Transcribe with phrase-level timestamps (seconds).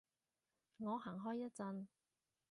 [0.79, 1.85] 我行開一陣